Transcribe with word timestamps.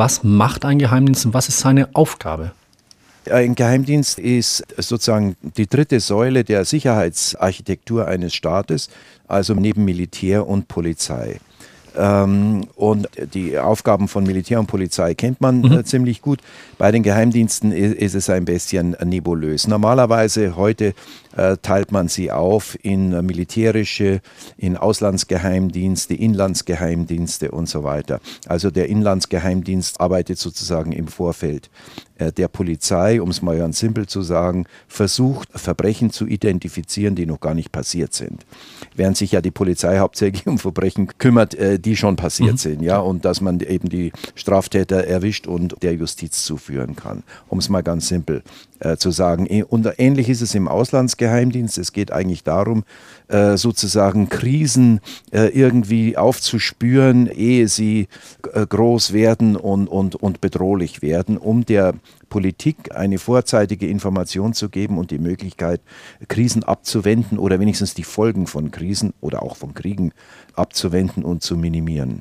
Was 0.00 0.24
macht 0.24 0.64
ein 0.64 0.78
Geheimdienst 0.78 1.26
und 1.26 1.34
was 1.34 1.50
ist 1.50 1.58
seine 1.58 1.94
Aufgabe? 1.94 2.52
Ein 3.30 3.54
Geheimdienst 3.54 4.18
ist 4.18 4.64
sozusagen 4.78 5.36
die 5.42 5.66
dritte 5.66 6.00
Säule 6.00 6.42
der 6.42 6.64
Sicherheitsarchitektur 6.64 8.08
eines 8.08 8.32
Staates, 8.32 8.88
also 9.28 9.52
neben 9.52 9.84
Militär 9.84 10.46
und 10.46 10.68
Polizei. 10.68 11.38
Ähm, 11.94 12.66
und 12.76 13.08
die 13.34 13.58
Aufgaben 13.58 14.08
von 14.08 14.24
Militär 14.24 14.58
und 14.58 14.68
Polizei 14.68 15.12
kennt 15.12 15.42
man 15.42 15.60
mhm. 15.60 15.72
äh, 15.72 15.84
ziemlich 15.84 16.22
gut. 16.22 16.40
Bei 16.78 16.92
den 16.92 17.02
Geheimdiensten 17.02 17.70
ist, 17.70 17.94
ist, 17.94 18.14
es 18.14 18.30
ein 18.30 18.46
bisschen 18.46 18.96
nebulös. 19.04 19.66
Normalerweise 19.66 20.56
heute 20.56 20.94
teilt 21.62 21.92
man 21.92 22.08
sie 22.08 22.30
auf 22.30 22.76
in 22.82 23.10
militärische, 23.24 24.20
in 24.56 24.76
Auslandsgeheimdienste, 24.76 26.14
Inlandsgeheimdienste 26.14 27.50
und 27.50 27.68
so 27.68 27.84
weiter. 27.84 28.20
Also 28.46 28.70
der 28.70 28.88
Inlandsgeheimdienst 28.88 30.00
arbeitet 30.00 30.38
sozusagen 30.38 30.92
im 30.92 31.08
Vorfeld 31.08 31.70
äh, 32.20 32.32
der 32.32 32.48
Polizei, 32.48 33.20
um 33.20 33.30
es 33.30 33.42
mal 33.42 33.56
ganz 33.56 33.78
simpel 33.78 34.06
zu 34.06 34.22
sagen, 34.22 34.66
versucht, 34.86 35.48
Verbrechen 35.54 36.10
zu 36.10 36.26
identifizieren, 36.26 37.14
die 37.14 37.26
noch 37.26 37.40
gar 37.40 37.54
nicht 37.54 37.72
passiert 37.72 38.12
sind. 38.12 38.44
Während 38.94 39.16
sich 39.16 39.32
ja 39.32 39.40
die 39.40 39.50
Polizei 39.50 39.98
hauptsächlich 39.98 40.46
um 40.46 40.58
Verbrechen 40.58 41.08
kümmert, 41.18 41.54
äh, 41.54 41.78
die 41.78 41.96
schon 41.96 42.16
passiert 42.16 42.52
mhm. 42.52 42.58
sind, 42.58 42.82
ja, 42.82 42.98
und 42.98 43.24
dass 43.24 43.40
man 43.40 43.60
eben 43.60 43.88
die 43.88 44.12
Straftäter 44.34 45.04
erwischt 45.04 45.46
und 45.46 45.82
der 45.82 45.94
Justiz 45.94 46.44
zuführen 46.44 46.94
kann, 46.94 47.22
um 47.48 47.58
es 47.58 47.68
mal 47.68 47.82
ganz 47.82 48.08
simpel 48.08 48.42
äh, 48.80 48.96
zu 48.96 49.10
sagen. 49.10 49.46
Und 49.64 49.88
ähnlich 49.98 50.28
ist 50.28 50.42
es 50.42 50.54
im 50.54 50.68
Auslandsgeheimdienst. 50.68 51.19
Es 51.20 51.92
geht 51.92 52.12
eigentlich 52.12 52.44
darum, 52.44 52.84
äh, 53.28 53.56
sozusagen 53.56 54.28
Krisen 54.28 55.00
äh, 55.32 55.48
irgendwie 55.48 56.16
aufzuspüren, 56.16 57.26
ehe 57.26 57.68
sie 57.68 58.08
äh, 58.52 58.66
groß 58.66 59.12
werden 59.12 59.56
und, 59.56 59.88
und, 59.88 60.16
und 60.16 60.40
bedrohlich 60.40 61.02
werden, 61.02 61.36
um 61.36 61.64
der 61.64 61.94
Politik 62.28 62.94
eine 62.94 63.18
vorzeitige 63.18 63.86
Information 63.88 64.54
zu 64.54 64.68
geben 64.68 64.98
und 64.98 65.10
die 65.10 65.18
Möglichkeit, 65.18 65.80
Krisen 66.28 66.62
abzuwenden 66.62 67.38
oder 67.38 67.60
wenigstens 67.60 67.94
die 67.94 68.04
Folgen 68.04 68.46
von 68.46 68.70
Krisen 68.70 69.12
oder 69.20 69.42
auch 69.42 69.56
von 69.56 69.74
Kriegen 69.74 70.12
abzuwenden 70.54 71.24
und 71.24 71.42
zu 71.42 71.56
minimieren. 71.56 72.18